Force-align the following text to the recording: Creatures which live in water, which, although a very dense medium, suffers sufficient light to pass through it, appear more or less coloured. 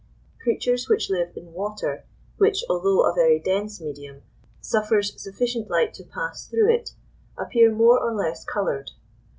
Creatures 0.41 0.89
which 0.89 1.11
live 1.11 1.29
in 1.37 1.53
water, 1.53 2.05
which, 2.37 2.63
although 2.67 3.01
a 3.03 3.13
very 3.13 3.37
dense 3.39 3.79
medium, 3.79 4.23
suffers 4.59 5.13
sufficient 5.21 5.69
light 5.69 5.93
to 5.93 6.03
pass 6.03 6.47
through 6.47 6.73
it, 6.73 6.95
appear 7.37 7.71
more 7.71 7.99
or 8.01 8.11
less 8.11 8.43
coloured. 8.43 8.89